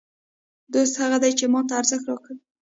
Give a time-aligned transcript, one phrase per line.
[0.73, 2.37] دوست هغه دئ، چي ما ته ارزښت راکوي.